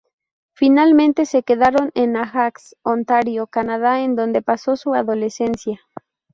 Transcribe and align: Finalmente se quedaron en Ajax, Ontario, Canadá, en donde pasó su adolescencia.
Finalmente 0.55 1.27
se 1.27 1.43
quedaron 1.43 1.91
en 1.93 2.17
Ajax, 2.17 2.75
Ontario, 2.81 3.45
Canadá, 3.45 3.99
en 4.01 4.15
donde 4.15 4.41
pasó 4.41 4.75
su 4.75 4.95
adolescencia. 4.95 5.79